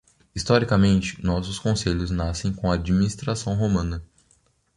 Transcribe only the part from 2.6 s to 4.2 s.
a administração romana.